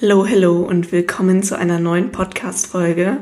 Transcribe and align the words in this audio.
Hello, 0.00 0.24
hello 0.24 0.58
und 0.60 0.92
willkommen 0.92 1.42
zu 1.42 1.58
einer 1.58 1.80
neuen 1.80 2.12
Podcast-Folge. 2.12 3.16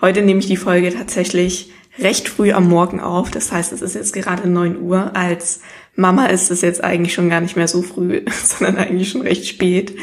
Heute 0.00 0.22
nehme 0.22 0.40
ich 0.40 0.46
die 0.46 0.56
Folge 0.56 0.90
tatsächlich 0.90 1.72
recht 1.98 2.26
früh 2.26 2.52
am 2.52 2.70
Morgen 2.70 3.00
auf. 3.00 3.30
Das 3.30 3.52
heißt, 3.52 3.70
es 3.70 3.82
ist 3.82 3.94
jetzt 3.94 4.14
gerade 4.14 4.48
9 4.48 4.80
Uhr. 4.80 5.14
Als 5.14 5.60
Mama 5.94 6.24
ist 6.24 6.50
es 6.50 6.62
jetzt 6.62 6.82
eigentlich 6.82 7.12
schon 7.12 7.28
gar 7.28 7.42
nicht 7.42 7.54
mehr 7.56 7.68
so 7.68 7.82
früh, 7.82 8.22
sondern 8.42 8.78
eigentlich 8.78 9.10
schon 9.10 9.20
recht 9.20 9.46
spät. 9.46 9.94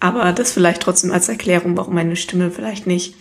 Aber 0.00 0.32
das 0.32 0.50
vielleicht 0.50 0.82
trotzdem 0.82 1.12
als 1.12 1.28
Erklärung, 1.28 1.76
warum 1.76 1.94
meine 1.94 2.16
Stimme 2.16 2.50
vielleicht 2.50 2.88
nicht 2.88 3.14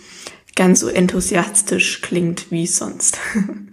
ganz 0.55 0.79
so 0.79 0.87
enthusiastisch 0.87 2.01
klingt 2.01 2.49
wie 2.49 2.65
sonst. 2.65 3.19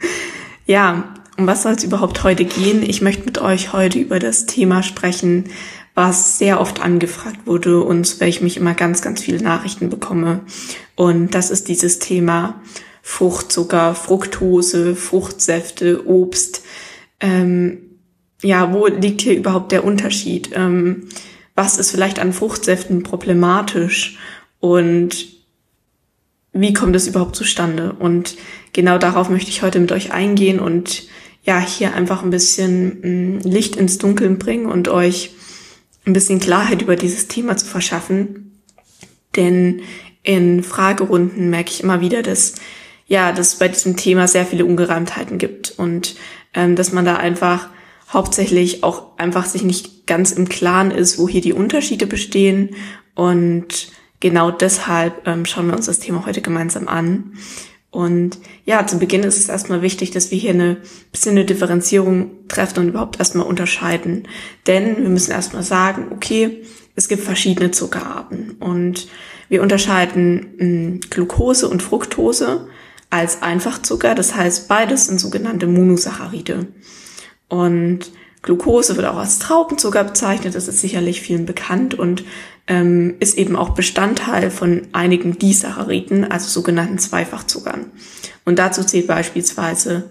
ja, 0.67 1.15
um 1.39 1.47
was 1.47 1.63
soll 1.63 1.73
es 1.73 1.85
überhaupt 1.85 2.25
heute 2.25 2.45
gehen? 2.45 2.83
Ich 2.83 3.01
möchte 3.01 3.25
mit 3.25 3.39
euch 3.39 3.73
heute 3.73 3.99
über 3.99 4.19
das 4.19 4.45
Thema 4.45 4.83
sprechen, 4.83 5.47
was 5.95 6.39
sehr 6.39 6.61
oft 6.61 6.81
angefragt 6.81 7.47
wurde 7.47 7.83
und 7.83 8.21
weil 8.21 8.29
ich 8.29 8.41
mich 8.41 8.57
immer 8.57 8.75
ganz, 8.75 9.03
ganz 9.03 9.21
viele 9.21 9.43
Nachrichten 9.43 9.91
bekomme. 9.91 10.41
Und 10.96 11.35
das 11.35 11.50
ist 11.50 11.69
dieses 11.69 11.99
Thema 11.99 12.61
Fruchtzucker, 13.03 13.95
Fructose, 13.95 14.97
Fruchtsäfte, 14.97 16.07
Obst. 16.07 16.63
Ähm, 17.21 17.79
ja, 18.43 18.73
wo 18.73 18.86
liegt 18.86 19.21
hier 19.21 19.36
überhaupt 19.36 19.73
der 19.73 19.85
Unterschied? 19.85 20.50
Ähm, 20.55 21.09
was 21.55 21.79
ist 21.79 21.91
vielleicht 21.91 22.19
an 22.19 22.33
Fruchtsäften 22.33 23.03
problematisch? 23.03 24.19
Und 24.61 25.27
wie 26.53 26.72
kommt 26.72 26.97
es 26.97 27.07
überhaupt 27.07 27.36
zustande? 27.36 27.93
Und 27.93 28.36
genau 28.72 28.99
darauf 28.99 29.29
möchte 29.29 29.50
ich 29.50 29.63
heute 29.63 29.81
mit 29.81 29.93
euch 29.93 30.13
eingehen 30.13 30.61
und 30.61 31.05
ja, 31.45 31.59
hier 31.59 31.95
einfach 31.95 32.22
ein 32.22 32.31
bisschen 32.31 33.36
mm, 33.36 33.41
Licht 33.41 33.77
ins 33.77 33.98
Dunkeln 33.98 34.39
bringen 34.39 34.67
und 34.67 34.89
euch 34.89 35.33
ein 36.05 36.12
bisschen 36.12 36.41
Klarheit 36.41 36.83
über 36.83 36.97
dieses 36.97 37.29
Thema 37.29 37.56
zu 37.56 37.67
verschaffen. 37.67 38.61
Denn 39.37 39.83
in 40.23 40.62
Fragerunden 40.62 41.51
merke 41.51 41.70
ich 41.70 41.83
immer 41.83 42.01
wieder, 42.01 42.23
dass 42.23 42.55
ja, 43.06 43.33
dass 43.33 43.48
es 43.48 43.59
bei 43.59 43.69
diesem 43.69 43.97
Thema 43.97 44.27
sehr 44.27 44.47
viele 44.47 44.64
Ungereimtheiten 44.64 45.36
gibt 45.36 45.75
und 45.77 46.17
ähm, 46.55 46.77
dass 46.77 46.92
man 46.92 47.05
da 47.05 47.17
einfach 47.17 47.69
hauptsächlich 48.11 48.84
auch 48.84 49.19
einfach 49.19 49.44
sich 49.44 49.62
nicht 49.62 50.06
ganz 50.06 50.33
im 50.33 50.48
Klaren 50.48 50.91
ist, 50.91 51.19
wo 51.19 51.28
hier 51.28 51.41
die 51.41 51.53
Unterschiede 51.53 52.06
bestehen. 52.06 52.70
Und 53.14 53.89
genau 54.20 54.50
deshalb 54.50 55.27
ähm, 55.27 55.44
schauen 55.44 55.66
wir 55.66 55.77
uns 55.77 55.87
das 55.87 55.98
Thema 55.98 56.25
heute 56.25 56.41
gemeinsam 56.41 56.89
an. 56.89 57.34
Und 57.92 58.38
ja, 58.64 58.86
zu 58.86 58.98
Beginn 58.98 59.22
ist 59.22 59.36
es 59.36 59.50
erstmal 59.50 59.82
wichtig, 59.82 60.10
dass 60.12 60.30
wir 60.30 60.38
hier 60.38 60.54
eine 60.54 60.78
bisschen 61.12 61.32
eine 61.32 61.44
Differenzierung 61.44 62.30
treffen 62.48 62.80
und 62.80 62.88
überhaupt 62.88 63.18
erstmal 63.18 63.46
unterscheiden. 63.46 64.26
Denn 64.66 64.96
wir 64.96 65.10
müssen 65.10 65.30
erstmal 65.30 65.62
sagen, 65.62 66.06
okay, 66.10 66.62
es 66.96 67.06
gibt 67.08 67.22
verschiedene 67.22 67.70
Zuckerarten 67.70 68.52
und 68.60 69.08
wir 69.50 69.60
unterscheiden 69.60 70.54
hm, 70.56 71.00
Glucose 71.10 71.68
und 71.68 71.82
Fructose 71.82 72.66
als 73.10 73.42
Einfachzucker. 73.42 74.14
Das 74.14 74.34
heißt, 74.34 74.68
beides 74.68 75.08
sind 75.08 75.20
sogenannte 75.20 75.66
Monosaccharide. 75.66 76.68
Und 77.48 78.10
Glucose 78.42 78.96
wird 78.96 79.06
auch 79.06 79.16
als 79.16 79.38
Traubenzucker 79.38 80.02
bezeichnet, 80.04 80.54
das 80.54 80.68
ist 80.68 80.80
sicherlich 80.80 81.20
vielen 81.20 81.46
bekannt 81.46 81.94
und 81.94 82.24
ähm, 82.66 83.14
ist 83.20 83.38
eben 83.38 83.56
auch 83.56 83.70
Bestandteil 83.70 84.50
von 84.50 84.88
einigen 84.92 85.38
Disacchariden, 85.38 86.30
also 86.30 86.48
sogenannten 86.48 86.98
Zweifachzuckern. 86.98 87.92
Und 88.44 88.58
dazu 88.58 88.82
zählt 88.84 89.06
beispielsweise 89.06 90.10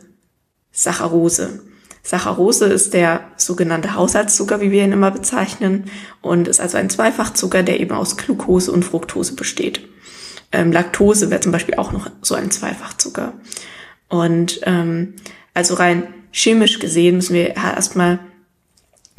Saccharose. 0.72 1.62
Saccharose 2.04 2.66
ist 2.66 2.94
der 2.94 3.22
sogenannte 3.38 3.96
Haushaltszucker, 3.96 4.62
wie 4.62 4.72
wir 4.72 4.84
ihn 4.84 4.94
immer 4.94 5.12
bezeichnen, 5.12 5.86
und 6.22 6.48
ist 6.48 6.60
also 6.60 6.78
ein 6.78 6.90
Zweifachzucker, 6.90 7.64
der 7.64 7.80
eben 7.80 7.94
aus 7.94 8.18
Glucose 8.18 8.72
und 8.72 8.84
Fructose 8.84 9.36
besteht. 9.36 9.88
Ähm, 10.52 10.72
Laktose 10.72 11.30
wäre 11.30 11.42
zum 11.42 11.52
Beispiel 11.52 11.76
auch 11.76 11.92
noch 11.92 12.10
so 12.22 12.36
ein 12.36 12.50
Zweifachzucker. 12.50 13.34
Und 14.10 14.62
ähm, 14.64 15.16
also 15.54 15.76
rein 15.76 16.08
chemisch 16.32 16.80
gesehen 16.80 17.16
müssen 17.18 17.34
wir 17.34 17.56
erstmal 17.56 18.20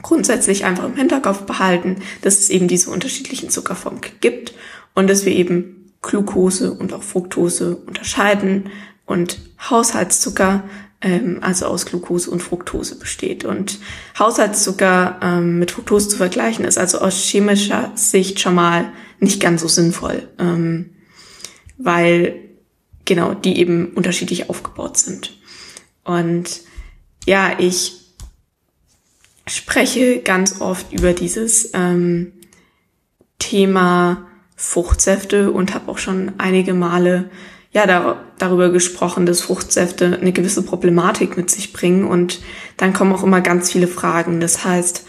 grundsätzlich 0.02 0.64
einfach 0.64 0.84
im 0.84 0.96
Hinterkopf 0.96 1.42
behalten, 1.42 2.02
dass 2.22 2.38
es 2.38 2.50
eben 2.50 2.68
diese 2.68 2.90
unterschiedlichen 2.90 3.50
Zuckerformen 3.50 4.00
gibt 4.20 4.54
und 4.94 5.08
dass 5.08 5.24
wir 5.24 5.32
eben 5.32 5.92
Glucose 6.02 6.72
und 6.72 6.92
auch 6.92 7.02
Fructose 7.02 7.76
unterscheiden 7.76 8.70
und 9.06 9.38
Haushaltszucker 9.70 10.64
ähm, 11.00 11.38
also 11.40 11.66
aus 11.66 11.86
Glucose 11.86 12.30
und 12.30 12.42
Fructose 12.42 12.98
besteht. 12.98 13.44
Und 13.44 13.78
Haushaltszucker 14.18 15.18
ähm, 15.22 15.58
mit 15.58 15.70
Fructose 15.70 16.08
zu 16.08 16.16
vergleichen 16.16 16.64
ist 16.64 16.78
also 16.78 16.98
aus 16.98 17.22
chemischer 17.22 17.92
Sicht 17.94 18.40
schon 18.40 18.54
mal 18.54 18.92
nicht 19.20 19.40
ganz 19.40 19.60
so 19.60 19.68
sinnvoll, 19.68 20.28
ähm, 20.38 20.90
weil 21.78 22.36
genau 23.04 23.34
die 23.34 23.58
eben 23.58 23.92
unterschiedlich 23.94 24.50
aufgebaut 24.50 24.96
sind. 24.96 25.38
Und 26.04 26.62
ja, 27.26 27.52
ich 27.58 28.00
spreche 29.46 30.20
ganz 30.20 30.60
oft 30.60 30.92
über 30.92 31.12
dieses 31.12 31.70
ähm, 31.74 32.32
Thema 33.38 34.26
Fruchtsäfte 34.56 35.50
und 35.50 35.74
habe 35.74 35.90
auch 35.90 35.98
schon 35.98 36.32
einige 36.38 36.74
Male 36.74 37.30
ja 37.72 37.86
da, 37.86 38.20
darüber 38.38 38.70
gesprochen, 38.70 39.26
dass 39.26 39.40
Fruchtsäfte 39.40 40.18
eine 40.20 40.32
gewisse 40.32 40.62
Problematik 40.62 41.36
mit 41.36 41.50
sich 41.50 41.72
bringen 41.72 42.04
und 42.04 42.40
dann 42.76 42.92
kommen 42.92 43.12
auch 43.12 43.24
immer 43.24 43.40
ganz 43.40 43.72
viele 43.72 43.88
Fragen. 43.88 44.40
Das 44.40 44.64
heißt, 44.64 45.06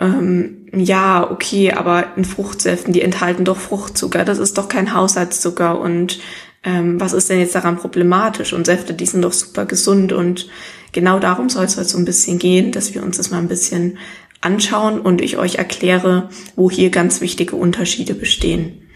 ähm, 0.00 0.66
ja, 0.72 1.30
okay, 1.30 1.72
aber 1.72 2.16
in 2.16 2.24
Fruchtsäften, 2.24 2.92
die 2.92 3.02
enthalten 3.02 3.44
doch 3.44 3.58
Fruchtzucker, 3.58 4.24
das 4.24 4.38
ist 4.38 4.58
doch 4.58 4.68
kein 4.68 4.94
Haushaltszucker 4.94 5.78
und 5.78 6.20
ähm, 6.62 7.00
was 7.00 7.12
ist 7.12 7.28
denn 7.28 7.40
jetzt 7.40 7.54
daran 7.54 7.76
problematisch? 7.76 8.52
Und 8.52 8.64
Säfte, 8.64 8.94
die 8.94 9.06
sind 9.06 9.22
doch 9.22 9.32
super 9.32 9.66
gesund 9.66 10.12
und 10.12 10.48
genau 10.94 11.18
darum 11.18 11.50
soll 11.50 11.66
es 11.66 11.76
heute 11.76 11.88
so 11.88 11.98
ein 11.98 12.06
bisschen 12.06 12.38
gehen, 12.38 12.72
dass 12.72 12.94
wir 12.94 13.02
uns 13.02 13.18
das 13.18 13.30
mal 13.30 13.38
ein 13.38 13.48
bisschen 13.48 13.98
anschauen 14.40 15.00
und 15.00 15.20
ich 15.20 15.36
euch 15.36 15.56
erkläre, 15.56 16.30
wo 16.56 16.70
hier 16.70 16.88
ganz 16.88 17.20
wichtige 17.20 17.56
Unterschiede 17.56 18.14
bestehen. 18.14 18.88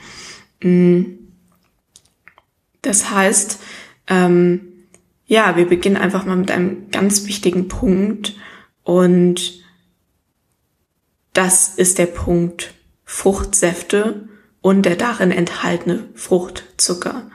Mm. 0.63 1.03
Das 2.81 3.11
heißt, 3.11 3.59
ähm, 4.07 4.61
ja, 5.27 5.57
wir 5.57 5.67
beginnen 5.67 5.97
einfach 5.97 6.25
mal 6.25 6.37
mit 6.37 6.51
einem 6.51 6.91
ganz 6.91 7.27
wichtigen 7.27 7.69
Punkt 7.69 8.37
und 8.85 9.65
das 11.33 11.69
ist 11.69 11.99
der 11.99 12.07
Punkt 12.07 12.73
Fruchtsäfte 13.05 14.29
und 14.61 14.83
der 14.83 14.97
darin 14.97 15.31
enthaltene 15.31 16.05
Fruchtzucker. 16.15 17.31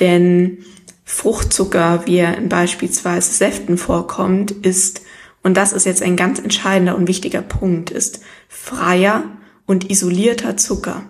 Denn 0.00 0.64
Fruchtzucker, 1.04 2.06
wie 2.06 2.16
er 2.16 2.36
in 2.36 2.48
beispielsweise 2.48 3.32
Säften 3.32 3.78
vorkommt, 3.78 4.50
ist, 4.50 5.02
und 5.42 5.56
das 5.56 5.72
ist 5.72 5.84
jetzt 5.84 6.02
ein 6.02 6.16
ganz 6.16 6.38
entscheidender 6.38 6.96
und 6.96 7.08
wichtiger 7.08 7.42
Punkt, 7.42 7.90
ist 7.90 8.20
freier 8.48 9.24
und 9.66 9.90
isolierter 9.90 10.56
Zucker. 10.56 11.04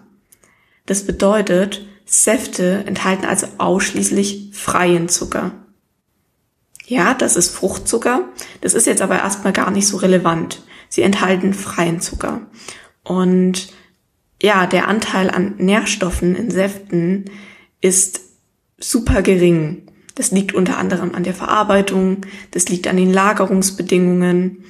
Das 0.87 1.07
bedeutet, 1.07 1.87
Säfte 2.05 2.85
enthalten 2.87 3.25
also 3.25 3.47
ausschließlich 3.59 4.51
freien 4.53 5.09
Zucker. 5.09 5.53
Ja, 6.87 7.15
das 7.15 7.37
ist 7.37 7.51
Fruchtzucker. 7.51 8.29
Das 8.61 8.75
ist 8.75 8.87
jetzt 8.87 9.01
aber 9.01 9.19
erstmal 9.19 9.55
gar 9.55 9.71
nicht 9.71 9.87
so 9.87 9.97
relevant. 9.97 10.63
Sie 10.89 11.03
enthalten 11.03 11.55
freien 11.55 12.01
Zucker. 12.01 12.43
Und 13.03 13.73
ja, 14.43 14.67
der 14.67 14.89
Anteil 14.89 15.31
an 15.31 15.55
Nährstoffen 15.57 16.35
in 16.35 16.51
Säften 16.51 17.31
ist 17.81 18.21
super 18.79 19.23
gering. 19.23 19.84
Das 20.15 20.31
liegt 20.31 20.55
unter 20.55 20.79
anderem 20.79 21.15
an 21.15 21.25
der 21.25 21.35
Verarbeitung, 21.35 22.19
das 22.53 22.69
liegt 22.69 22.87
an 22.87 22.97
den 22.97 23.13
Lagerungsbedingungen. 23.13 24.65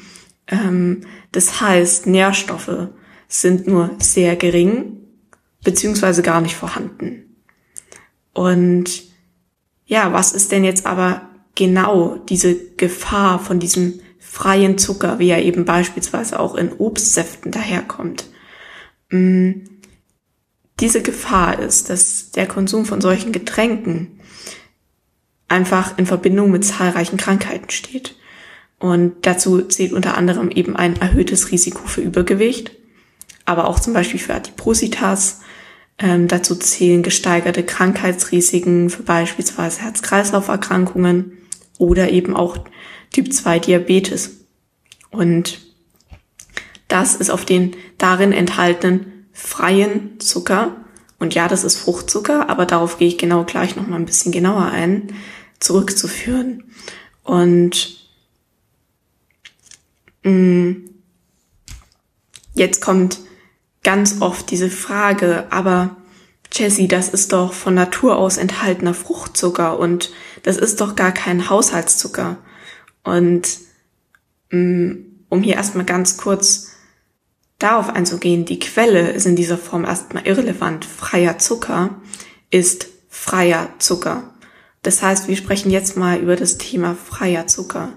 Ähm, 0.47 1.03
das 1.33 1.61
heißt, 1.61 2.07
Nährstoffe 2.07 2.89
sind 3.29 3.67
nur 3.67 3.91
sehr 3.99 4.37
gering 4.37 4.99
beziehungsweise 5.63 6.23
gar 6.23 6.41
nicht 6.41 6.55
vorhanden. 6.55 7.37
Und 8.33 9.03
ja, 9.87 10.13
was 10.13 10.33
ist 10.33 10.53
denn 10.53 10.65
jetzt 10.65 10.87
aber 10.87 11.23
genau 11.55 12.17
diese 12.29 12.55
Gefahr 12.77 13.39
von 13.39 13.61
diesem 13.61 14.01
freien 14.19 14.79
Zucker, 14.79 15.19
wie 15.19 15.29
er 15.31 15.43
eben 15.43 15.65
beispielsweise 15.65 16.39
auch 16.39 16.55
in 16.55 16.73
Obstsäften 16.73 17.51
daherkommt? 17.51 18.27
Mm, 19.11 19.53
diese 20.81 21.03
Gefahr 21.03 21.59
ist, 21.59 21.89
dass 21.91 22.31
der 22.33 22.47
Konsum 22.47 22.85
von 22.85 23.01
solchen 23.01 23.33
Getränken 23.33 24.21
einfach 25.55 25.97
in 25.99 26.07
Verbindung 26.07 26.51
mit 26.51 26.65
zahlreichen 26.65 27.17
Krankheiten 27.17 27.71
steht. 27.71 28.17
Und 28.79 29.15
dazu 29.23 29.63
zählt 29.63 29.93
unter 29.93 30.17
anderem 30.19 30.51
eben 30.51 30.77
ein 30.77 31.01
erhöhtes 31.01 31.51
Risiko 31.51 31.87
für 31.87 32.03
Übergewicht, 32.03 32.73
aber 33.47 33.69
auch 33.69 33.81
zum 33.81 33.95
Beispiel 33.95 34.21
für 34.21 34.35
Adipositas. 34.35 35.41
Ähm, 35.97 36.27
dazu 36.27 36.57
zählen 36.57 37.03
gesteigerte 37.03 37.63
Krankheitsrisiken 37.63 38.91
für 38.91 39.05
beispielsweise 39.05 39.83
Herz-Kreislauf-Erkrankungen 39.83 41.39
oder 41.79 42.11
eben 42.11 42.35
auch 42.35 42.59
Typ 43.13 43.33
2 43.33 43.61
Diabetes. 43.61 44.41
Und 45.11 45.61
das 46.89 47.15
ist 47.15 47.31
auf 47.31 47.45
den 47.45 47.77
darin 47.97 48.33
enthaltenen 48.33 49.27
freien 49.33 50.19
Zucker 50.21 50.77
Und 51.19 51.35
ja, 51.35 51.49
das 51.49 51.65
ist 51.65 51.77
Fruchtzucker, 51.77 52.51
aber 52.51 52.67
darauf 52.67 52.99
gehe 52.99 53.09
ich 53.09 53.19
genau 53.19 53.45
gleich 53.45 53.77
noch 53.77 53.87
mal 53.87 53.97
ein 53.97 54.05
bisschen 54.05 54.33
genauer 54.33 54.67
ein, 54.67 55.15
zurückzuführen. 55.65 56.65
Und 57.23 57.97
mh, 60.23 60.31
mm, 60.31 60.91
jetzt 62.55 62.81
kommt 62.81 63.19
ganz 63.83 64.21
oft 64.21 64.51
diese 64.51 64.71
Frage, 64.71 65.47
aber 65.51 65.97
Jessie, 66.53 66.87
das 66.87 67.09
ist 67.09 67.33
doch 67.33 67.53
von 67.53 67.75
Natur 67.75 68.17
aus 68.17 68.37
enthaltener 68.37 68.95
Fruchtzucker 68.95 69.79
und 69.79 70.13
das 70.43 70.57
ist 70.57 70.81
doch 70.81 70.95
gar 70.95 71.13
kein 71.13 71.51
Haushaltszucker. 71.51 72.37
Und 73.03 73.59
mm, 74.51 74.93
um 75.29 75.43
hier 75.43 75.55
erstmal 75.55 75.85
ganz 75.85 76.17
kurz 76.17 76.71
darauf 77.59 77.89
einzugehen, 77.89 78.45
die 78.45 78.59
Quelle 78.59 79.11
ist 79.11 79.27
in 79.27 79.37
dieser 79.37 79.59
Form 79.59 79.85
erstmal 79.85 80.27
irrelevant. 80.27 80.85
Freier 80.85 81.39
Zucker 81.39 82.01
ist 82.51 82.87
freier 83.09 83.71
Zucker. 83.79 84.34
Das 84.85 85.03
heißt, 85.03 85.29
wir 85.29 85.37
sprechen 85.37 85.71
jetzt 85.71 85.97
mal 85.97 86.19
über 86.19 86.37
das 86.37 86.59
Thema 86.59 86.95
freier 86.95 87.49
Zucker. 87.49 87.95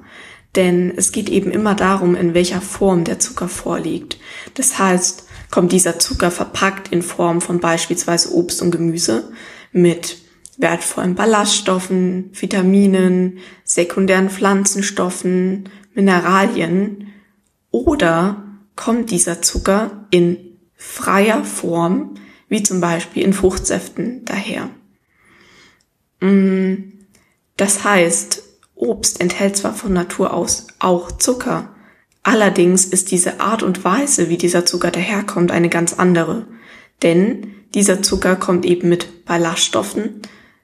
Denn 0.55 0.91
es 0.95 1.11
geht 1.11 1.29
eben 1.29 1.51
immer 1.51 1.75
darum, 1.75 2.15
in 2.15 2.33
welcher 2.33 2.61
Form 2.61 3.03
der 3.03 3.19
Zucker 3.19 3.49
vorliegt. 3.49 4.17
Das 4.55 4.79
heißt, 4.79 5.25
kommt 5.51 5.71
dieser 5.71 5.99
Zucker 5.99 6.31
verpackt 6.31 6.91
in 6.91 7.03
Form 7.03 7.41
von 7.41 7.59
beispielsweise 7.59 8.33
Obst 8.33 8.61
und 8.61 8.71
Gemüse 8.71 9.31
mit 9.71 10.17
wertvollen 10.57 11.13
Ballaststoffen, 11.13 12.31
Vitaminen, 12.33 13.39
sekundären 13.63 14.29
Pflanzenstoffen, 14.29 15.69
Mineralien 15.93 17.13
oder 17.69 18.43
kommt 18.75 19.11
dieser 19.11 19.41
Zucker 19.41 20.07
in 20.09 20.37
freier 20.75 21.43
Form, 21.43 22.15
wie 22.47 22.63
zum 22.63 22.79
Beispiel 22.79 23.23
in 23.23 23.33
Fruchtsäften 23.33 24.23
daher. 24.23 24.69
Mm, 26.19 26.75
das 27.55 27.83
heißt, 27.83 28.43
Obst 28.75 29.21
enthält 29.21 29.57
zwar 29.57 29.73
von 29.73 29.93
Natur 29.93 30.33
aus 30.33 30.67
auch 30.79 31.11
Zucker, 31.11 31.75
allerdings 32.23 32.85
ist 32.85 33.11
diese 33.11 33.39
Art 33.39 33.63
und 33.63 33.83
Weise, 33.83 34.29
wie 34.29 34.37
dieser 34.37 34.65
Zucker 34.65 34.91
daherkommt, 34.91 35.51
eine 35.51 35.69
ganz 35.69 35.93
andere. 35.93 36.45
Denn 37.01 37.53
dieser 37.73 38.01
Zucker 38.01 38.35
kommt 38.35 38.65
eben 38.65 38.89
mit 38.89 39.25
Ballaststoffen, 39.25 40.21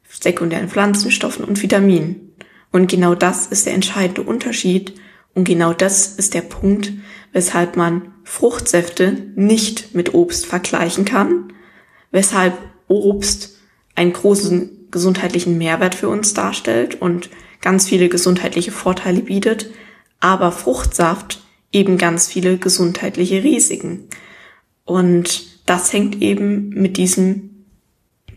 sekundären 0.07 0.69
Pflanzenstoffen 0.69 1.43
und 1.43 1.61
Vitaminen. 1.61 2.35
Und 2.71 2.89
genau 2.89 3.15
das 3.15 3.47
ist 3.47 3.65
der 3.65 3.73
entscheidende 3.73 4.23
Unterschied 4.23 4.95
und 5.33 5.45
genau 5.45 5.73
das 5.73 6.07
ist 6.07 6.33
der 6.33 6.41
Punkt, 6.41 6.93
weshalb 7.31 7.75
man 7.75 8.13
Fruchtsäfte 8.23 9.31
nicht 9.35 9.95
mit 9.95 10.13
Obst 10.13 10.45
vergleichen 10.45 11.05
kann, 11.05 11.53
weshalb 12.11 12.57
Obst 12.87 13.57
einen 13.95 14.13
großen 14.13 14.82
gesundheitlichen 14.93 15.57
Mehrwert 15.57 15.95
für 15.95 16.07
uns 16.07 16.33
darstellt 16.33 17.01
und 17.01 17.29
ganz 17.59 17.89
viele 17.89 18.07
gesundheitliche 18.07 18.71
Vorteile 18.71 19.21
bietet, 19.21 19.71
aber 20.21 20.53
Fruchtsaft 20.53 21.41
eben 21.73 21.97
ganz 21.97 22.27
viele 22.27 22.57
gesundheitliche 22.57 23.43
Risiken. 23.43 24.07
Und 24.85 25.65
das 25.65 25.91
hängt 25.91 26.21
eben 26.21 26.69
mit 26.69 26.95
diesem, 26.97 27.65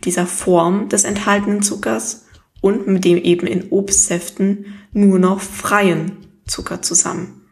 dieser 0.05 0.27
Form 0.27 0.89
des 0.89 1.05
enthaltenen 1.05 1.63
Zuckers 1.63 2.27
und 2.61 2.89
mit 2.89 3.05
dem 3.05 3.19
eben 3.19 3.47
in 3.47 3.69
Obstsäften 3.71 4.67
nur 4.93 5.19
noch 5.19 5.41
freien 5.41 6.13
Zucker 6.47 6.83
zusammen. 6.83 7.43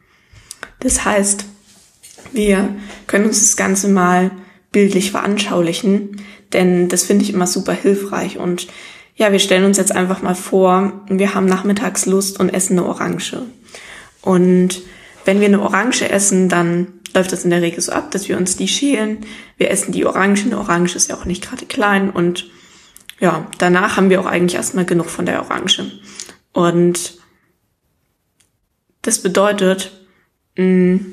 Das 0.81 1.05
heißt, 1.05 1.45
wir 2.33 2.75
können 3.07 3.27
uns 3.27 3.41
das 3.41 3.57
Ganze 3.57 3.89
mal 3.89 4.31
bildlich 4.73 5.11
veranschaulichen, 5.11 6.23
denn 6.53 6.89
das 6.89 7.05
finde 7.05 7.25
ich 7.25 7.33
immer 7.33 7.47
super 7.47 7.73
hilfreich. 7.73 8.39
Und 8.39 8.69
ja, 9.17 9.31
wir 9.31 9.39
stellen 9.39 9.65
uns 9.65 9.77
jetzt 9.77 9.95
einfach 9.95 10.23
mal 10.23 10.35
vor, 10.35 11.05
wir 11.09 11.35
haben 11.35 11.47
nachmittags 11.47 12.07
Lust 12.07 12.41
und 12.41 12.51
essen 12.51 12.79
eine 12.79 12.89
Orange. 12.89 13.43
Und 14.23 14.83
wenn 15.25 15.41
wir 15.41 15.47
eine 15.47 15.63
Orange 15.63 16.11
essen, 16.11 16.49
dann 16.49 16.89
läuft 17.15 17.33
das 17.33 17.45
in 17.45 17.51
der 17.51 17.63
Regel 17.63 17.81
so 17.81 17.93
ab, 17.93 18.11
dass 18.11 18.29
wir 18.29 18.37
uns 18.37 18.57
die 18.57 18.69
schälen. 18.69 19.25
Wir 19.57 19.71
essen 19.71 19.93
die 19.93 20.05
Orange. 20.05 20.47
Eine 20.47 20.59
Orange 20.59 20.97
ist 20.97 21.09
ja 21.09 21.17
auch 21.17 21.25
nicht 21.25 21.49
gerade 21.49 21.67
klein. 21.67 22.11
Und 22.11 22.51
ja, 23.21 23.47
danach 23.59 23.97
haben 23.97 24.11
wir 24.11 24.21
auch 24.21 24.27
eigentlich 24.27 24.57
erstmal 24.57 24.85
genug 24.85 25.09
von 25.09 25.27
der 25.27 25.43
Orange. 25.43 25.85
Und 26.53 27.19
das 29.03 29.21
bedeutet, 29.21 29.93
diese 30.57 31.07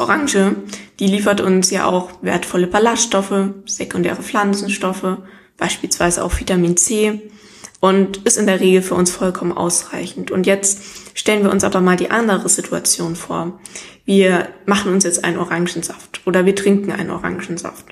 Orange, 0.00 0.56
die 0.98 1.06
liefert 1.06 1.40
uns 1.40 1.70
ja 1.70 1.86
auch 1.86 2.10
wertvolle 2.22 2.66
Ballaststoffe, 2.66 3.50
sekundäre 3.66 4.22
Pflanzenstoffe, 4.22 5.18
beispielsweise 5.58 6.24
auch 6.24 6.40
Vitamin 6.40 6.76
C 6.76 7.30
und 7.80 8.18
ist 8.18 8.38
in 8.38 8.46
der 8.46 8.60
Regel 8.60 8.82
für 8.82 8.94
uns 8.94 9.10
vollkommen 9.10 9.52
ausreichend. 9.52 10.30
Und 10.30 10.46
jetzt 10.46 10.80
stellen 11.14 11.44
wir 11.44 11.50
uns 11.50 11.64
aber 11.64 11.80
mal 11.80 11.96
die 11.96 12.10
andere 12.10 12.48
Situation 12.48 13.14
vor. 13.14 13.60
Wir 14.04 14.48
machen 14.64 14.92
uns 14.92 15.04
jetzt 15.04 15.24
einen 15.24 15.38
Orangensaft 15.38 16.22
oder 16.26 16.46
wir 16.46 16.56
trinken 16.56 16.92
einen 16.92 17.10
Orangensaft. 17.10 17.86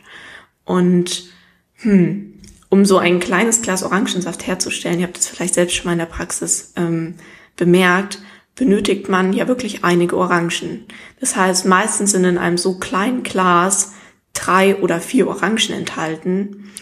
Und 0.65 1.31
hm, 1.75 2.33
um 2.69 2.85
so 2.85 2.99
ein 2.99 3.21
kleines 3.21 3.63
Glas 3.63 3.83
Orangensaft 3.83 4.47
herzustellen, 4.47 4.99
ihr 4.99 5.07
habt 5.07 5.19
das 5.19 5.29
vielleicht 5.29 5.55
selbst 5.55 5.77
schon 5.77 5.87
mal 5.87 5.93
in 5.93 5.99
der 5.99 6.07
Praxis 6.07 6.73
ähm, 6.77 7.15
bemerkt, 7.57 8.19
benötigt 8.55 9.09
man 9.09 9.33
ja 9.33 9.47
wirklich 9.47 9.85
einige 9.85 10.17
Orangen. 10.17 10.87
Das 11.21 11.37
heißt, 11.37 11.67
meistens 11.67 12.13
sind 12.13 12.25
in 12.25 12.39
einem 12.39 12.59
so 12.59 12.79
kleinen 12.79 13.23
Glas 13.23 13.93
drei 14.33 14.77
oder 14.77 15.01
vier 15.01 15.29
Orangen 15.29 15.73
enthalten. 15.73 16.73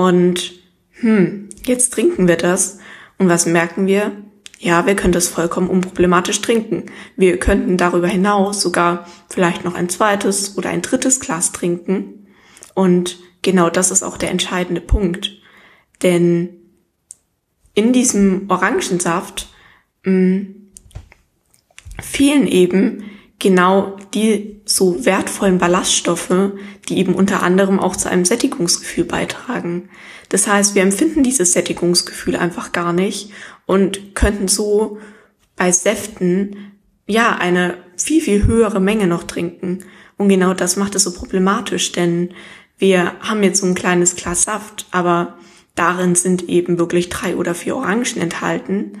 Und 0.00 0.54
hm, 0.92 1.50
jetzt 1.66 1.92
trinken 1.92 2.26
wir 2.26 2.38
das. 2.38 2.78
Und 3.18 3.28
was 3.28 3.44
merken 3.44 3.86
wir? 3.86 4.12
Ja, 4.58 4.86
wir 4.86 4.96
können 4.96 5.12
das 5.12 5.28
vollkommen 5.28 5.68
unproblematisch 5.68 6.40
trinken. 6.40 6.86
Wir 7.16 7.38
könnten 7.38 7.76
darüber 7.76 8.08
hinaus 8.08 8.62
sogar 8.62 9.06
vielleicht 9.28 9.62
noch 9.62 9.74
ein 9.74 9.90
zweites 9.90 10.56
oder 10.56 10.70
ein 10.70 10.80
drittes 10.80 11.20
Glas 11.20 11.52
trinken. 11.52 12.28
Und 12.72 13.18
genau 13.42 13.68
das 13.68 13.90
ist 13.90 14.02
auch 14.02 14.16
der 14.16 14.30
entscheidende 14.30 14.80
Punkt. 14.80 15.38
Denn 16.02 16.48
in 17.74 17.92
diesem 17.92 18.46
Orangensaft 18.48 19.48
mh, 20.04 20.12
hm, 20.12 20.54
fehlen 22.00 22.46
eben 22.46 23.04
genau 23.40 23.96
die 24.14 24.60
so 24.64 25.04
wertvollen 25.04 25.58
Ballaststoffe, 25.58 26.52
die 26.88 26.98
eben 26.98 27.14
unter 27.14 27.42
anderem 27.42 27.80
auch 27.80 27.96
zu 27.96 28.08
einem 28.08 28.24
Sättigungsgefühl 28.24 29.04
beitragen. 29.04 29.88
Das 30.28 30.46
heißt, 30.46 30.76
wir 30.76 30.82
empfinden 30.82 31.24
dieses 31.24 31.52
Sättigungsgefühl 31.52 32.36
einfach 32.36 32.70
gar 32.70 32.92
nicht 32.92 33.32
und 33.66 34.14
könnten 34.14 34.46
so 34.46 34.98
bei 35.56 35.72
Säften 35.72 36.72
ja 37.06 37.36
eine 37.36 37.74
viel, 37.96 38.22
viel 38.22 38.46
höhere 38.46 38.80
Menge 38.80 39.06
noch 39.06 39.24
trinken. 39.24 39.80
Und 40.16 40.28
genau 40.28 40.54
das 40.54 40.76
macht 40.76 40.94
es 40.94 41.04
so 41.04 41.12
problematisch, 41.12 41.92
denn 41.92 42.30
wir 42.78 43.12
haben 43.20 43.42
jetzt 43.42 43.60
so 43.60 43.66
ein 43.66 43.74
kleines 43.74 44.16
Glas 44.16 44.44
Saft, 44.44 44.86
aber 44.90 45.38
darin 45.74 46.14
sind 46.14 46.48
eben 46.48 46.78
wirklich 46.78 47.08
drei 47.08 47.36
oder 47.36 47.54
vier 47.54 47.76
Orangen 47.76 48.16
enthalten. 48.18 49.00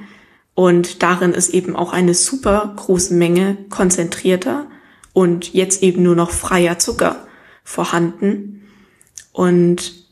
Und 0.54 1.02
darin 1.02 1.32
ist 1.32 1.50
eben 1.50 1.76
auch 1.76 1.92
eine 1.92 2.14
super 2.14 2.72
große 2.76 3.14
Menge 3.14 3.56
konzentrierter 3.70 4.66
und 5.12 5.52
jetzt 5.52 5.82
eben 5.82 6.02
nur 6.02 6.16
noch 6.16 6.30
freier 6.30 6.78
Zucker 6.78 7.26
vorhanden. 7.64 8.68
Und 9.32 10.04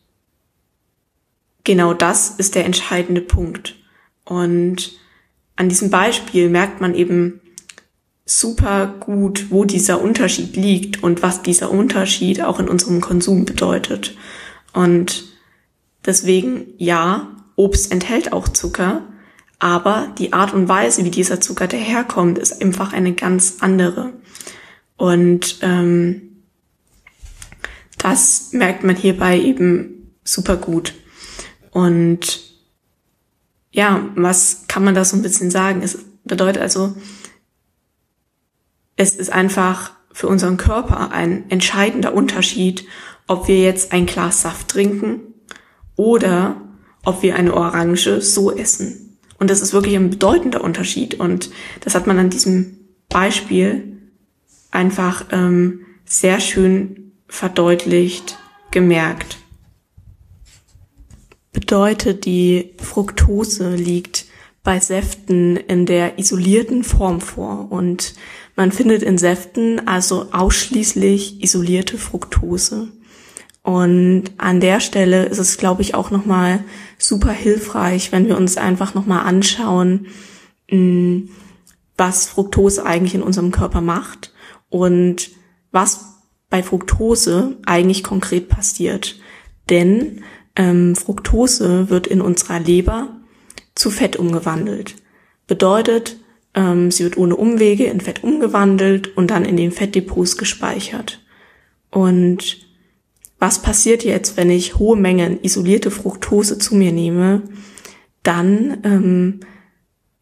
genau 1.64 1.92
das 1.92 2.30
ist 2.30 2.54
der 2.54 2.64
entscheidende 2.64 3.20
Punkt. 3.20 3.76
Und 4.24 4.98
an 5.56 5.68
diesem 5.68 5.90
Beispiel 5.90 6.48
merkt 6.48 6.80
man 6.80 6.94
eben 6.94 7.40
super 8.24 8.94
gut, 9.00 9.50
wo 9.50 9.64
dieser 9.64 10.00
Unterschied 10.02 10.54
liegt 10.54 11.02
und 11.02 11.22
was 11.22 11.42
dieser 11.42 11.70
Unterschied 11.70 12.42
auch 12.42 12.60
in 12.60 12.68
unserem 12.68 13.00
Konsum 13.00 13.44
bedeutet. 13.44 14.16
Und 14.72 15.24
deswegen, 16.04 16.66
ja, 16.76 17.34
Obst 17.56 17.90
enthält 17.90 18.32
auch 18.32 18.48
Zucker, 18.48 19.02
aber 19.58 20.12
die 20.18 20.32
Art 20.32 20.52
und 20.54 20.68
Weise, 20.68 21.04
wie 21.04 21.10
dieser 21.10 21.40
Zucker 21.40 21.66
daherkommt, 21.66 22.38
ist 22.38 22.62
einfach 22.62 22.92
eine 22.92 23.14
ganz 23.14 23.56
andere. 23.60 24.12
Und 24.96 25.58
ähm, 25.62 26.42
das 27.98 28.52
merkt 28.52 28.84
man 28.84 28.94
hierbei 28.94 29.40
eben 29.40 30.12
super 30.22 30.56
gut. 30.56 30.94
Und 31.72 32.42
ja, 33.70 34.08
was 34.14 34.64
kann 34.68 34.84
man 34.84 34.94
da 34.94 35.04
so 35.04 35.16
ein 35.16 35.22
bisschen 35.22 35.50
sagen? 35.50 35.82
Es 35.82 35.98
bedeutet 36.24 36.62
also, 36.62 36.94
es 38.96 39.14
ist 39.16 39.32
einfach 39.32 39.92
für 40.12 40.28
unseren 40.28 40.56
Körper 40.56 41.12
ein 41.12 41.50
entscheidender 41.50 42.14
Unterschied, 42.14 42.86
ob 43.26 43.46
wir 43.46 43.60
jetzt 43.60 43.92
ein 43.92 44.06
Glas 44.06 44.42
Saft 44.42 44.68
trinken 44.68 45.20
oder 45.96 46.60
ob 47.04 47.22
wir 47.22 47.36
eine 47.36 47.54
Orange 47.54 48.20
so 48.20 48.52
essen. 48.52 49.07
Und 49.38 49.50
das 49.50 49.60
ist 49.60 49.72
wirklich 49.72 49.96
ein 49.96 50.10
bedeutender 50.10 50.62
Unterschied. 50.62 51.18
Und 51.18 51.50
das 51.80 51.94
hat 51.94 52.06
man 52.06 52.18
an 52.18 52.30
diesem 52.30 52.78
Beispiel 53.08 53.98
einfach 54.70 55.26
ähm, 55.30 55.86
sehr 56.04 56.40
schön 56.40 57.12
verdeutlicht 57.28 58.38
gemerkt. 58.70 59.38
Bedeutet, 61.52 62.24
die 62.24 62.74
Fructose 62.78 63.74
liegt 63.74 64.26
bei 64.62 64.80
Säften 64.80 65.56
in 65.56 65.86
der 65.86 66.18
isolierten 66.18 66.84
Form 66.84 67.20
vor 67.20 67.70
und 67.70 68.14
man 68.54 68.72
findet 68.72 69.02
in 69.02 69.18
Säften 69.18 69.86
also 69.86 70.26
ausschließlich 70.32 71.42
isolierte 71.42 71.96
Fructose. 71.96 72.88
Und 73.68 74.30
an 74.38 74.60
der 74.60 74.80
Stelle 74.80 75.26
ist 75.26 75.36
es, 75.36 75.58
glaube 75.58 75.82
ich, 75.82 75.94
auch 75.94 76.10
nochmal 76.10 76.64
super 76.96 77.32
hilfreich, 77.32 78.12
wenn 78.12 78.26
wir 78.26 78.38
uns 78.38 78.56
einfach 78.56 78.94
nochmal 78.94 79.26
anschauen, 79.26 80.06
mm, 80.70 81.24
was 81.98 82.28
Fructose 82.28 82.86
eigentlich 82.86 83.14
in 83.14 83.22
unserem 83.22 83.50
Körper 83.50 83.82
macht 83.82 84.32
und 84.70 85.32
was 85.70 86.22
bei 86.48 86.62
Fructose 86.62 87.58
eigentlich 87.66 88.02
konkret 88.02 88.48
passiert. 88.48 89.20
Denn 89.68 90.24
ähm, 90.56 90.96
Fructose 90.96 91.90
wird 91.90 92.06
in 92.06 92.22
unserer 92.22 92.60
Leber 92.60 93.18
zu 93.74 93.90
Fett 93.90 94.16
umgewandelt. 94.16 94.94
Bedeutet, 95.46 96.16
ähm, 96.54 96.90
sie 96.90 97.04
wird 97.04 97.18
ohne 97.18 97.36
Umwege 97.36 97.84
in 97.84 98.00
Fett 98.00 98.24
umgewandelt 98.24 99.14
und 99.14 99.30
dann 99.30 99.44
in 99.44 99.58
den 99.58 99.72
Fettdepots 99.72 100.38
gespeichert. 100.38 101.20
Und 101.90 102.66
was 103.38 103.62
passiert 103.62 104.04
jetzt, 104.04 104.36
wenn 104.36 104.50
ich 104.50 104.78
hohe 104.78 104.96
Mengen 104.96 105.42
isolierte 105.42 105.90
Fructose 105.90 106.58
zu 106.58 106.74
mir 106.74 106.92
nehme? 106.92 107.42
Dann, 108.22 108.78
ähm, 108.84 109.40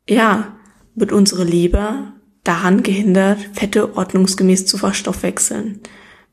ja, 0.09 0.57
wird 0.95 1.13
unsere 1.13 1.45
Leber 1.45 2.13
daran 2.45 2.83
gehindert, 2.83 3.39
Fette 3.55 3.97
ordnungsgemäß 3.97 4.67
zu 4.67 4.79
verstoffwechseln. 4.79 5.81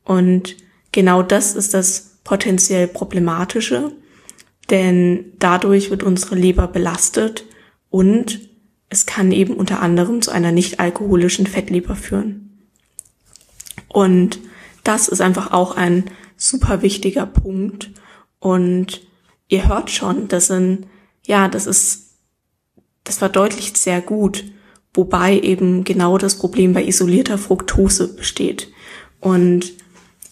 Und 0.04 0.56
genau 0.92 1.22
das 1.22 1.54
ist 1.54 1.74
das 1.74 2.18
potenziell 2.24 2.86
Problematische, 2.86 3.92
denn 4.70 5.32
dadurch 5.38 5.90
wird 5.90 6.02
unsere 6.02 6.36
Leber 6.36 6.68
belastet 6.68 7.44
und 7.90 8.48
es 8.88 9.06
kann 9.06 9.32
eben 9.32 9.54
unter 9.54 9.80
anderem 9.80 10.22
zu 10.22 10.30
einer 10.30 10.52
nicht 10.52 10.80
alkoholischen 10.80 11.46
Fettleber 11.46 11.96
führen. 11.96 12.68
Und 13.88 14.38
das 14.84 15.08
ist 15.08 15.20
einfach 15.20 15.52
auch 15.52 15.76
ein 15.76 16.04
super 16.36 16.82
wichtiger 16.82 17.26
Punkt. 17.26 17.90
Und 18.38 19.02
ihr 19.48 19.68
hört 19.68 19.90
schon, 19.90 20.28
das 20.28 20.48
sind, 20.48 20.86
ja, 21.22 21.48
das 21.48 21.66
ist, 21.66 22.14
das 23.04 23.18
verdeutlicht 23.18 23.76
sehr 23.76 24.00
gut, 24.00 24.44
wobei 24.92 25.38
eben 25.38 25.84
genau 25.84 26.18
das 26.18 26.38
Problem 26.38 26.72
bei 26.72 26.84
isolierter 26.84 27.38
Fructose 27.38 28.14
besteht. 28.14 28.72
Und 29.20 29.72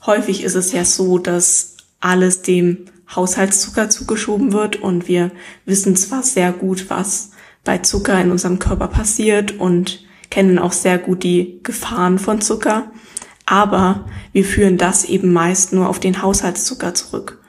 häufig 0.06 0.42
ist 0.42 0.54
es 0.54 0.72
ja 0.72 0.84
so, 0.84 1.18
dass 1.18 1.76
alles 2.00 2.42
dem 2.42 2.86
Haushaltszucker 3.14 3.90
zugeschoben 3.90 4.52
wird 4.52 4.76
und 4.76 5.08
wir 5.08 5.30
wissen 5.64 5.96
zwar 5.96 6.22
sehr 6.22 6.52
gut, 6.52 6.88
was 6.88 7.30
bei 7.64 7.78
Zucker 7.78 8.20
in 8.20 8.30
unserem 8.30 8.58
Körper 8.58 8.88
passiert 8.88 9.58
und 9.58 10.04
kennen 10.30 10.58
auch 10.58 10.72
sehr 10.72 10.98
gut 10.98 11.22
die 11.22 11.60
Gefahren 11.62 12.18
von 12.18 12.40
Zucker, 12.40 12.90
aber 13.52 14.06
wir 14.32 14.46
führen 14.46 14.78
das 14.78 15.04
eben 15.04 15.30
meist 15.30 15.74
nur 15.74 15.90
auf 15.90 16.00
den 16.00 16.22
Haushaltszucker 16.22 16.94
zurück. 16.94 17.44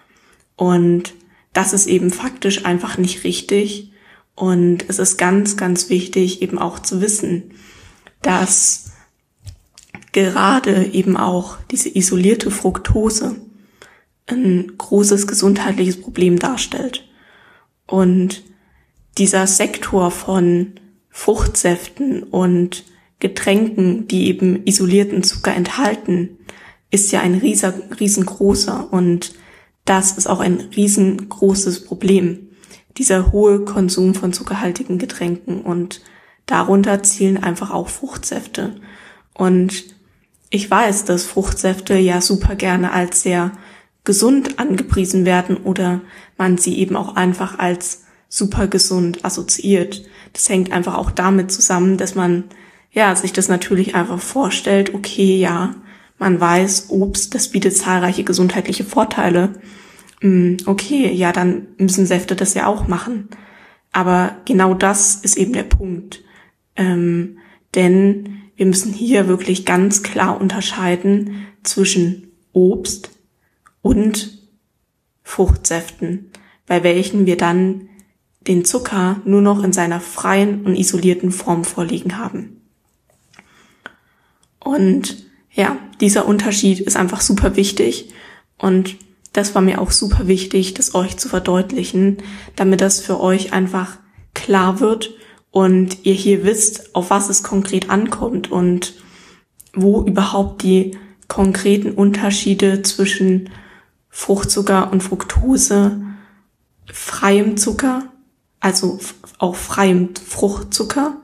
Und 0.57 1.13
das 1.53 1.71
ist 1.71 1.87
eben 1.87 2.11
faktisch 2.11 2.65
einfach 2.65 2.97
nicht 2.97 3.23
richtig. 3.23 3.93
Und 4.35 4.83
es 4.89 4.99
ist 4.99 5.15
ganz, 5.15 5.55
ganz 5.55 5.87
wichtig 5.87 6.41
eben 6.41 6.59
auch 6.59 6.79
zu 6.79 6.99
wissen, 6.99 7.51
dass 8.21 8.91
gerade 10.11 10.87
eben 10.87 11.15
auch 11.15 11.57
diese 11.71 11.95
isolierte 11.95 12.51
Fructose 12.51 13.37
ein 14.25 14.73
großes 14.77 15.25
gesundheitliches 15.25 16.01
Problem 16.01 16.37
darstellt. 16.37 17.07
Und 17.87 18.43
dieser 19.17 19.47
Sektor 19.47 20.11
von 20.11 20.73
Fruchtsäften 21.09 22.23
und 22.23 22.83
Getränken, 23.23 24.05
die 24.09 24.27
eben 24.27 24.67
isolierten 24.67 25.23
Zucker 25.23 25.55
enthalten, 25.55 26.37
ist 26.91 27.13
ja 27.13 27.21
ein 27.21 27.35
riesengroßer 27.35 28.91
und 28.91 29.31
das 29.85 30.17
ist 30.17 30.27
auch 30.27 30.41
ein 30.41 30.59
riesengroßes 30.75 31.85
Problem. 31.85 32.49
Dieser 32.97 33.31
hohe 33.31 33.63
Konsum 33.63 34.13
von 34.13 34.33
zuckerhaltigen 34.33 34.97
Getränken 34.97 35.61
und 35.61 36.01
darunter 36.47 37.01
zielen 37.01 37.41
einfach 37.41 37.71
auch 37.71 37.87
Fruchtsäfte. 37.87 38.75
Und 39.33 39.85
ich 40.49 40.69
weiß, 40.69 41.05
dass 41.05 41.23
Fruchtsäfte 41.23 41.97
ja 41.97 42.19
super 42.19 42.55
gerne 42.55 42.91
als 42.91 43.23
sehr 43.23 43.53
gesund 44.03 44.59
angepriesen 44.59 45.23
werden 45.23 45.55
oder 45.55 46.01
man 46.37 46.57
sie 46.57 46.77
eben 46.77 46.97
auch 46.97 47.15
einfach 47.15 47.57
als 47.57 48.03
super 48.27 48.67
gesund 48.67 49.23
assoziiert. 49.23 50.03
Das 50.33 50.49
hängt 50.49 50.73
einfach 50.73 50.97
auch 50.97 51.09
damit 51.09 51.53
zusammen, 51.53 51.95
dass 51.95 52.15
man 52.15 52.43
ja 52.93 53.15
sich 53.15 53.33
das 53.33 53.49
natürlich 53.49 53.95
einfach 53.95 54.19
vorstellt, 54.19 54.93
okay, 54.93 55.37
ja, 55.37 55.75
man 56.19 56.39
weiß, 56.39 56.89
Obst, 56.89 57.35
das 57.35 57.49
bietet 57.49 57.75
zahlreiche 57.75 58.23
gesundheitliche 58.23 58.83
Vorteile. 58.85 59.53
Hm, 60.21 60.57
okay, 60.65 61.11
ja, 61.11 61.31
dann 61.31 61.67
müssen 61.77 62.05
Säfte 62.05 62.35
das 62.35 62.53
ja 62.53 62.67
auch 62.67 62.87
machen. 62.87 63.27
Aber 63.91 64.37
genau 64.45 64.73
das 64.73 65.15
ist 65.15 65.37
eben 65.37 65.53
der 65.53 65.63
Punkt. 65.63 66.23
Ähm, 66.75 67.39
denn 67.75 68.43
wir 68.55 68.65
müssen 68.65 68.93
hier 68.93 69.27
wirklich 69.27 69.65
ganz 69.65 70.03
klar 70.03 70.39
unterscheiden 70.39 71.47
zwischen 71.63 72.31
Obst 72.53 73.09
und 73.81 74.39
Fruchtsäften, 75.23 76.31
bei 76.67 76.83
welchen 76.83 77.25
wir 77.25 77.37
dann 77.37 77.89
den 78.41 78.65
Zucker 78.65 79.21
nur 79.25 79.41
noch 79.41 79.63
in 79.63 79.73
seiner 79.73 79.99
freien 79.99 80.65
und 80.65 80.75
isolierten 80.75 81.31
Form 81.31 81.63
vorliegen 81.63 82.17
haben. 82.17 82.62
Und 84.63 85.23
ja, 85.51 85.77
dieser 86.01 86.25
Unterschied 86.25 86.79
ist 86.79 86.97
einfach 86.97 87.21
super 87.21 87.55
wichtig 87.55 88.09
und 88.57 88.95
das 89.33 89.55
war 89.55 89.61
mir 89.61 89.81
auch 89.81 89.91
super 89.91 90.27
wichtig, 90.27 90.73
das 90.75 90.93
euch 90.95 91.17
zu 91.17 91.27
verdeutlichen, 91.27 92.17
damit 92.55 92.81
das 92.81 92.99
für 92.99 93.19
euch 93.19 93.51
einfach 93.51 93.97
klar 94.33 94.79
wird 94.79 95.11
und 95.51 96.05
ihr 96.05 96.13
hier 96.13 96.43
wisst, 96.43 96.95
auf 96.95 97.09
was 97.09 97.29
es 97.29 97.43
konkret 97.43 97.89
ankommt 97.89 98.51
und 98.51 98.93
wo 99.73 100.03
überhaupt 100.03 100.63
die 100.63 100.97
konkreten 101.27 101.91
Unterschiede 101.91 102.83
zwischen 102.83 103.49
Fruchtzucker 104.09 104.91
und 104.91 105.01
Fructose, 105.01 106.01
freiem 106.85 107.57
Zucker, 107.57 108.03
also 108.59 108.99
auch 109.39 109.55
freiem 109.55 110.09
Fruchtzucker 110.15 111.17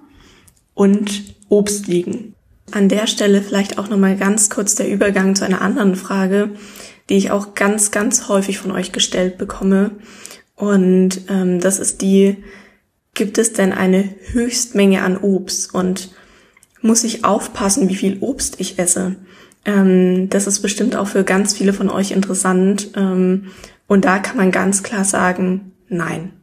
und 0.74 1.36
Obst 1.48 1.88
liegen. 1.88 2.36
An 2.74 2.90
der 2.90 3.08
Stelle 3.08 3.42
vielleicht 3.42 3.78
auch 3.78 3.90
nochmal 3.90 4.16
ganz 4.16 4.50
kurz 4.50 4.76
der 4.76 4.90
Übergang 4.90 5.36
zu 5.36 5.46
einer 5.46 5.62
anderen 5.62 5.96
Frage, 5.96 6.52
die 7.10 7.18
ich 7.18 7.32
auch 7.32 7.56
ganz, 7.56 7.92
ganz 7.92 8.28
häufig 8.28 8.60
von 8.60 8.72
euch 8.72 8.92
gestellt 8.92 9.38
bekomme. 9.38 9.92
Und 10.56 11.22
ähm, 11.30 11.60
das 11.60 11.80
ist 11.80 12.02
die, 12.02 12.38
gibt 13.14 13.38
es 13.38 13.54
denn 13.54 13.74
eine 13.74 14.16
Höchstmenge 14.32 15.02
an 15.04 15.18
Obst 15.18 15.74
und 15.74 16.12
muss 16.82 17.04
ich 17.04 17.26
aufpassen, 17.26 17.90
wie 17.90 17.96
viel 17.96 18.18
Obst 18.22 18.60
ich 18.60 18.80
esse? 18.80 19.16
Ähm, 19.66 20.30
das 20.30 20.48
ist 20.48 20.62
bestimmt 20.62 20.96
auch 20.96 21.08
für 21.08 21.24
ganz 21.24 21.54
viele 21.54 21.74
von 21.74 21.90
euch 21.90 22.12
interessant. 22.12 22.92
Ähm, 22.96 23.48
und 23.88 24.06
da 24.06 24.20
kann 24.20 24.38
man 24.38 24.52
ganz 24.52 24.84
klar 24.84 25.04
sagen, 25.04 25.72
nein. 25.90 26.34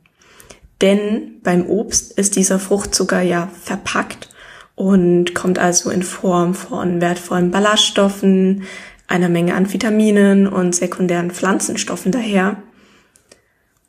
Denn 0.82 1.40
beim 1.42 1.66
Obst 1.66 2.12
ist 2.18 2.36
dieser 2.36 2.58
Fruchtzucker 2.58 3.22
ja 3.22 3.50
verpackt 3.62 4.28
und 4.76 5.34
kommt 5.34 5.58
also 5.58 5.90
in 5.90 6.02
Form 6.02 6.54
von 6.54 7.00
wertvollen 7.00 7.50
Ballaststoffen, 7.50 8.62
einer 9.08 9.28
Menge 9.28 9.54
an 9.54 9.72
Vitaminen 9.72 10.46
und 10.46 10.74
sekundären 10.74 11.30
Pflanzenstoffen 11.30 12.12
daher. 12.12 12.62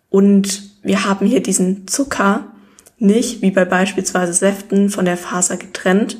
Und 0.09 0.63
wir 0.83 1.05
haben 1.05 1.27
hier 1.27 1.43
diesen 1.43 1.87
Zucker, 1.87 2.47
nicht 2.97 3.41
wie 3.41 3.51
bei 3.51 3.65
beispielsweise 3.65 4.33
Säften 4.33 4.89
von 4.89 5.05
der 5.05 5.17
Faser 5.17 5.57
getrennt, 5.57 6.17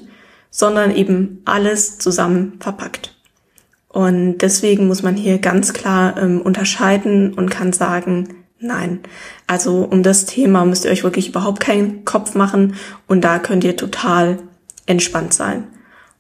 sondern 0.51 0.93
eben 0.95 1.41
alles 1.45 1.97
zusammen 1.97 2.53
verpackt. 2.59 3.15
Und 3.87 4.39
deswegen 4.39 4.87
muss 4.87 5.01
man 5.01 5.15
hier 5.15 5.39
ganz 5.39 5.73
klar 5.73 6.17
ähm, 6.17 6.41
unterscheiden 6.41 7.33
und 7.33 7.49
kann 7.49 7.71
sagen, 7.71 8.43
nein. 8.59 8.99
Also 9.47 9.87
um 9.89 10.03
das 10.03 10.25
Thema 10.25 10.65
müsst 10.65 10.85
ihr 10.85 10.91
euch 10.91 11.03
wirklich 11.03 11.29
überhaupt 11.29 11.61
keinen 11.61 12.03
Kopf 12.03 12.35
machen 12.35 12.75
und 13.07 13.21
da 13.21 13.39
könnt 13.39 13.63
ihr 13.63 13.77
total 13.77 14.39
entspannt 14.87 15.33
sein. 15.33 15.67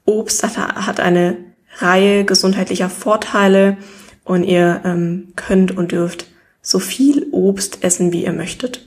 Obst 0.05 0.43
hat, 0.43 0.99
eine 0.99 1.37
Reihe 1.79 2.23
gesundheitlicher 2.23 2.89
Vorteile 2.89 3.77
und 4.23 4.43
ihr 4.43 4.81
ähm, 4.85 5.33
könnt 5.35 5.75
und 5.75 5.91
dürft 5.91 6.27
so 6.61 6.79
viel 6.79 7.27
Obst 7.31 7.83
essen, 7.83 8.11
wie 8.11 8.25
ihr 8.25 8.33
möchtet. 8.33 8.85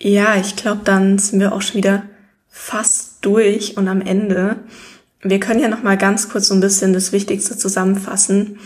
Ja, 0.00 0.36
ich 0.36 0.56
glaube, 0.56 0.82
dann 0.84 1.18
sind 1.18 1.40
wir 1.40 1.52
auch 1.52 1.62
schon 1.62 1.76
wieder 1.76 2.02
fast 2.48 3.24
durch 3.24 3.76
und 3.76 3.88
am 3.88 4.00
Ende. 4.00 4.56
Wir 5.22 5.40
können 5.40 5.60
ja 5.60 5.68
noch 5.68 5.82
mal 5.82 5.96
ganz 5.96 6.28
kurz 6.28 6.48
so 6.48 6.54
ein 6.54 6.60
bisschen 6.60 6.92
das 6.92 7.12
Wichtigste 7.12 7.56
zusammenfassen. 7.56 8.58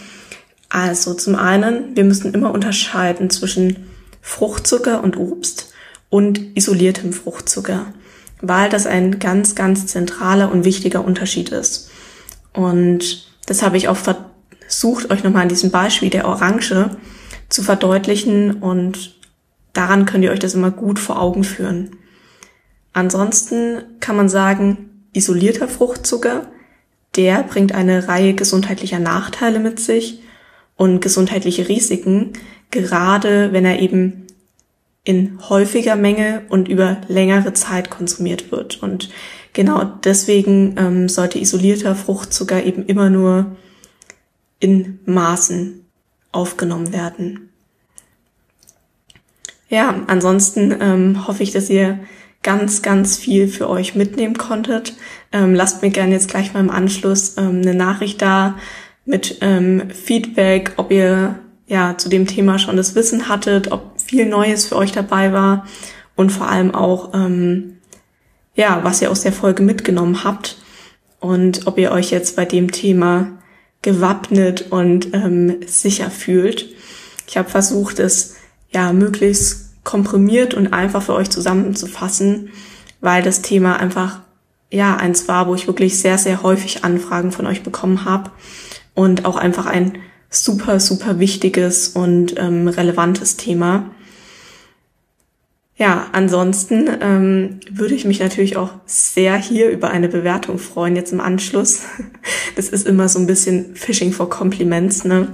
Also 0.69 1.15
zum 1.15 1.37
einen, 1.37 1.97
wir 1.97 2.05
müssen 2.05 2.33
immer 2.35 2.53
unterscheiden 2.53 3.31
zwischen 3.31 3.89
Fruchtzucker 4.21 5.03
und 5.03 5.17
Obst 5.17 5.73
und 6.09 6.57
isoliertem 6.57 7.13
Fruchtzucker, 7.13 7.93
weil 8.43 8.71
das 8.71 8.87
ein 8.87 9.19
ganz, 9.19 9.55
ganz 9.55 9.87
zentraler 9.87 10.51
und 10.51 10.65
wichtiger 10.65 11.05
Unterschied 11.05 11.51
ist. 11.51 11.91
Und 12.53 13.31
das 13.47 13.63
habe 13.63 13.77
ich 13.77 13.89
auch 13.89 13.97
versucht, 13.97 15.11
euch 15.11 15.25
nochmal 15.25 15.43
an 15.43 15.49
diesem 15.49 15.71
Beispiel 15.71 16.11
der 16.11 16.27
Orange 16.27 16.97
zu 17.49 17.63
verdeutlichen 17.63 18.55
und 18.55 19.17
daran 19.73 20.07
könnt 20.07 20.25
ihr 20.25 20.31
euch 20.31 20.39
das 20.39 20.55
immer 20.55 20.71
gut 20.71 20.99
vor 20.99 21.21
Augen 21.21 21.45
führen. 21.45 21.97
Ansonsten 22.93 23.83
kann 24.01 24.17
man 24.17 24.29
sagen, 24.29 25.07
isolierter 25.13 25.69
Fruchtzucker, 25.69 26.49
der 27.17 27.43
bringt 27.43 27.73
eine 27.75 28.09
Reihe 28.09 28.35
gesundheitlicher 28.35 28.99
Nachteile 28.99 29.59
mit 29.59 29.81
sich 29.81 30.23
und 30.77 31.01
gesundheitliche 31.01 31.69
Risiken, 31.69 32.33
gerade 32.71 33.53
wenn 33.53 33.65
er 33.65 33.81
eben 33.81 34.27
in 35.05 35.39
häufiger 35.49 35.97
Menge 35.97 36.43
und 36.49 36.69
über 36.69 36.99
längere 37.09 37.53
Zeit 37.55 37.91
konsumiert 37.91 38.53
wird. 38.53 38.83
Und 38.83 39.11
genau 39.53 39.85
deswegen 39.85 40.75
ähm, 40.79 41.09
sollte 41.09 41.39
isolierter 41.39 41.95
Fruchtzucker 41.95 42.63
eben 42.63 42.85
immer 42.87 43.11
nur 43.11 43.57
in 44.59 45.01
Maßen 45.07 45.85
aufgenommen 46.33 46.93
werden. 46.93 47.51
Ja, 49.69 50.03
ansonsten 50.07 50.75
ähm, 50.81 51.27
hoffe 51.27 51.43
ich, 51.43 51.53
dass 51.53 51.71
ihr 51.71 52.01
ganz, 52.43 52.83
ganz 52.83 53.17
viel 53.17 53.49
für 53.49 53.69
euch 53.69 53.95
mitnehmen 53.95 54.37
konntet. 54.37 54.95
Ähm, 55.33 55.55
lasst 55.55 55.83
mir 55.83 55.91
gerne 55.91 56.13
jetzt 56.13 56.29
gleich 56.29 56.53
mal 56.53 56.61
im 56.61 56.71
Anschluss 56.71 57.37
ähm, 57.39 57.63
eine 57.63 57.75
Nachricht 57.75 58.21
da 58.21 58.59
mit 59.05 59.39
ähm, 59.41 59.91
Feedback, 59.91 60.73
ob 60.77 60.91
ihr 60.91 61.39
ja 61.71 61.97
zu 61.97 62.09
dem 62.09 62.27
Thema 62.27 62.59
schon 62.59 62.77
das 62.77 62.97
Wissen 62.97 63.29
hattet, 63.29 63.71
ob 63.71 63.93
viel 64.01 64.27
Neues 64.27 64.67
für 64.67 64.77
euch 64.77 64.91
dabei 64.91 65.33
war 65.33 65.67
und 66.17 66.31
vor 66.31 66.49
allem 66.49 66.75
auch 66.75 67.15
ähm, 67.15 67.79
ja, 68.55 68.81
was 68.83 69.01
ihr 69.01 69.11
aus 69.11 69.23
der 69.23 69.33
Folge 69.33 69.63
mitgenommen 69.63 70.25
habt 70.25 70.59
und 71.21 71.69
ob 71.69 71.79
ihr 71.79 71.93
euch 71.93 72.11
jetzt 72.11 72.35
bei 72.35 72.45
dem 72.45 72.73
Thema 72.73 73.39
gewappnet 73.83 74.67
und 74.71 75.15
ähm, 75.15 75.61
sicher 75.65 76.11
fühlt. 76.11 76.67
Ich 77.29 77.37
habe 77.39 77.49
versucht, 77.49 78.01
es 78.01 78.35
ja 78.73 78.93
möglichst 78.93 79.85
komprimiert 79.85 80.55
und 80.55 80.73
einfach 80.73 81.03
für 81.03 81.15
euch 81.15 81.31
zusammenzufassen, 81.31 82.51
weil 83.01 83.23
das 83.23 83.43
Thema 83.43 83.77
einfach 83.79 84.21
ja 84.73 84.97
eins 84.97 85.29
war, 85.29 85.47
wo 85.47 85.55
ich 85.55 85.69
wirklich 85.69 85.99
sehr, 85.99 86.19
sehr 86.19 86.43
häufig 86.43 86.85
Anfragen 86.85 87.31
von 87.31 87.47
euch 87.47 87.63
bekommen 87.63 88.05
habe 88.05 88.33
und 88.95 89.25
auch 89.25 89.37
einfach 89.37 89.67
ein 89.67 89.99
super, 90.31 90.81
super 90.81 91.19
wichtiges 91.19 91.89
und 91.89 92.39
ähm, 92.39 92.69
relevantes 92.69 93.37
Thema. 93.37 93.91
Ja, 95.81 96.09
ansonsten 96.13 96.91
ähm, 97.01 97.61
würde 97.71 97.95
ich 97.95 98.05
mich 98.05 98.21
natürlich 98.21 98.59
auch 98.59 98.71
sehr 98.85 99.39
hier 99.39 99.71
über 99.71 99.91
eine 99.91 100.09
Bewertung 100.09 100.59
freuen, 100.59 100.95
jetzt 100.95 101.13
im 101.13 101.21
Anschluss. 101.21 101.83
Das 102.57 102.69
ist 102.69 102.87
immer 102.87 103.09
so 103.09 103.19
ein 103.19 103.29
bisschen 103.29 103.77
Fishing 103.77 104.13
for 104.13 104.29
Compliments, 104.29 105.05
ne? 105.05 105.29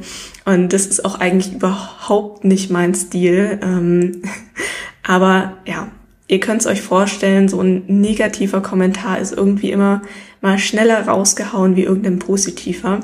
Und 0.45 0.73
das 0.73 0.87
ist 0.87 1.05
auch 1.05 1.19
eigentlich 1.19 1.55
überhaupt 1.55 2.45
nicht 2.45 2.71
mein 2.71 2.95
Stil. 2.95 3.59
Ähm, 3.63 4.23
aber 5.03 5.57
ja, 5.67 5.89
ihr 6.29 6.39
könnt 6.41 6.61
es 6.61 6.67
euch 6.67 6.83
vorstellen, 6.83 7.49
so 7.49 7.61
ein 7.61 7.85
negativer 7.89 8.61
Kommentar 8.61 9.19
ist 9.19 9.33
irgendwie 9.33 9.73
immer 9.73 10.03
mal 10.43 10.59
schneller 10.59 11.09
rausgehauen 11.09 11.75
wie 11.75 11.85
irgendein 11.85 12.19
positiver. 12.19 13.01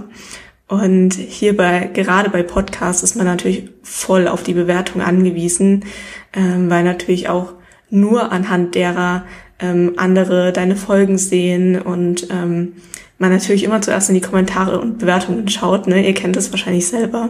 Und 0.72 1.12
hierbei, 1.12 1.90
gerade 1.92 2.30
bei 2.30 2.42
Podcasts, 2.42 3.02
ist 3.02 3.14
man 3.14 3.26
natürlich 3.26 3.68
voll 3.82 4.26
auf 4.26 4.42
die 4.42 4.54
Bewertung 4.54 5.02
angewiesen, 5.02 5.84
ähm, 6.32 6.70
weil 6.70 6.82
natürlich 6.82 7.28
auch 7.28 7.52
nur 7.90 8.32
anhand 8.32 8.74
derer 8.74 9.26
ähm, 9.58 9.92
andere 9.98 10.50
deine 10.50 10.74
Folgen 10.74 11.18
sehen 11.18 11.78
und 11.78 12.28
ähm, 12.30 12.76
man 13.18 13.32
natürlich 13.32 13.64
immer 13.64 13.82
zuerst 13.82 14.08
in 14.08 14.14
die 14.14 14.22
Kommentare 14.22 14.80
und 14.80 14.96
Bewertungen 14.96 15.46
schaut. 15.48 15.88
Ne? 15.88 16.06
Ihr 16.06 16.14
kennt 16.14 16.38
es 16.38 16.50
wahrscheinlich 16.52 16.88
selber. 16.88 17.28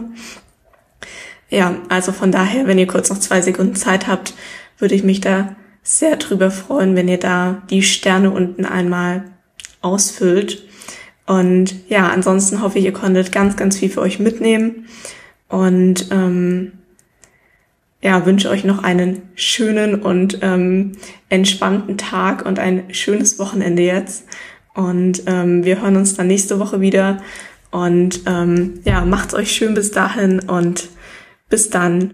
Ja, 1.49 1.75
also 1.89 2.13
von 2.13 2.31
daher, 2.31 2.65
wenn 2.65 2.79
ihr 2.79 2.87
kurz 2.87 3.09
noch 3.09 3.19
zwei 3.19 3.41
Sekunden 3.41 3.75
Zeit 3.75 4.07
habt, 4.07 4.35
würde 4.77 4.95
ich 4.95 5.03
mich 5.03 5.19
da 5.19 5.57
sehr 5.81 6.15
drüber 6.15 6.49
freuen, 6.49 6.95
wenn 6.95 7.09
ihr 7.09 7.19
da 7.19 7.61
die 7.69 7.83
Sterne 7.83 8.31
unten 8.31 8.63
einmal 8.63 9.25
ausfüllt. 9.81 10.63
Und 11.25 11.89
ja, 11.89 12.09
ansonsten 12.09 12.61
hoffe 12.61 12.79
ich, 12.79 12.85
ihr 12.85 12.93
konntet 12.93 13.31
ganz, 13.31 13.55
ganz 13.55 13.77
viel 13.77 13.89
für 13.89 14.01
euch 14.01 14.19
mitnehmen. 14.19 14.87
Und 15.47 16.07
ähm, 16.11 16.73
ja, 18.01 18.25
wünsche 18.25 18.49
euch 18.49 18.65
noch 18.65 18.83
einen 18.83 19.21
schönen 19.35 20.01
und 20.01 20.39
ähm, 20.41 20.93
entspannten 21.29 21.97
Tag 21.97 22.45
und 22.45 22.59
ein 22.59 22.93
schönes 22.93 23.39
Wochenende 23.39 23.81
jetzt. 23.81 24.25
Und 24.73 25.23
ähm, 25.27 25.63
wir 25.63 25.81
hören 25.81 25.95
uns 25.95 26.15
dann 26.15 26.27
nächste 26.27 26.59
Woche 26.59 26.81
wieder. 26.81 27.21
Und 27.71 28.23
ähm, 28.25 28.81
ja, 28.83 29.05
macht's 29.05 29.33
euch 29.33 29.51
schön 29.51 29.73
bis 29.73 29.91
dahin 29.91 30.41
und 30.41 30.89
bis 31.49 31.69
dann. 31.69 32.11